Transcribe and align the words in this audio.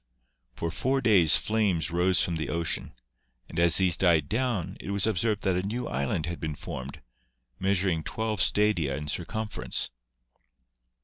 For 0.55 0.71
four 0.71 0.99
days 1.01 1.37
flames 1.37 1.91
rose 1.91 2.23
from 2.23 2.37
the 2.37 2.49
ocean, 2.49 2.95
and 3.49 3.59
as 3.59 3.77
these 3.77 3.95
died 3.95 4.27
down 4.29 4.75
it 4.79 4.89
was 4.89 5.05
observed 5.05 5.43
that 5.43 5.55
a 5.55 5.61
new 5.61 5.87
island 5.87 6.25
had 6.25 6.39
been 6.39 6.55
formed, 6.55 7.03
measuring 7.59 8.01
twelve 8.03 8.41
stadia 8.41 8.95
in 8.95 9.07
circumference. 9.09 9.91